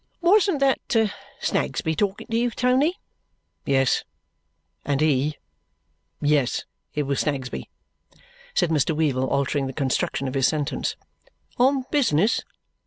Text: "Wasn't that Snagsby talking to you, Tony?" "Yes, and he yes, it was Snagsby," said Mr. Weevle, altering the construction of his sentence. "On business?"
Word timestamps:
"Wasn't 0.21 0.59
that 0.61 0.79
Snagsby 1.41 1.95
talking 1.95 2.25
to 2.25 2.35
you, 2.35 2.49
Tony?" 2.49 2.95
"Yes, 3.67 4.03
and 4.83 4.99
he 4.99 5.37
yes, 6.19 6.65
it 6.95 7.03
was 7.03 7.19
Snagsby," 7.19 7.69
said 8.55 8.71
Mr. 8.71 8.95
Weevle, 8.95 9.29
altering 9.29 9.67
the 9.67 9.73
construction 9.73 10.27
of 10.27 10.33
his 10.33 10.47
sentence. 10.47 10.95
"On 11.59 11.83
business?" 11.91 12.41